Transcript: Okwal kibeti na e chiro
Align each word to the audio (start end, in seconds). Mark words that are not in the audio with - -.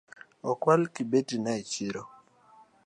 Okwal 0.49 0.81
kibeti 0.93 1.37
na 1.43 1.51
e 1.61 1.63
chiro 1.71 2.03